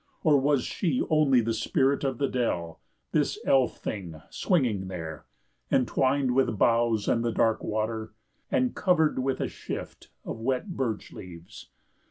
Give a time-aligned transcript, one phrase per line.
[0.23, 5.27] Or was she only the spirit of the dell, this elf thing swinging there,
[5.71, 8.11] entwined with boughs and the dark water,
[8.49, 11.69] and covered with a shift of wet birch leaves.